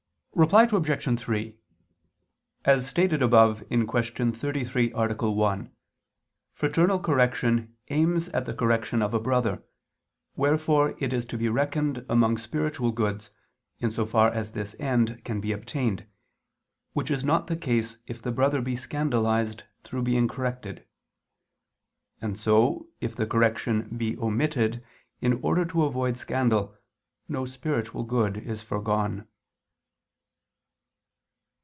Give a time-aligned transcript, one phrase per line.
[0.33, 1.19] Reply Obj.
[1.19, 1.57] 3:
[2.63, 4.31] As stated above (Q.
[4.31, 5.29] 33, A.
[5.31, 5.71] 1),
[6.53, 9.61] fraternal correction aims at the correction of a brother,
[10.37, 13.31] wherefore it is to be reckoned among spiritual goods
[13.79, 16.07] in so far as this end can be obtained,
[16.93, 20.85] which is not the case if the brother be scandalized through being corrected.
[22.21, 24.81] And so, if the correction be omitted
[25.19, 26.73] in order to avoid scandal,
[27.27, 29.27] no spiritual good is foregone.